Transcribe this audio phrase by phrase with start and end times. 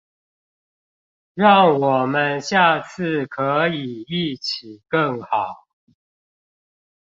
[1.35, 5.67] 讓我們下次可以一起更好！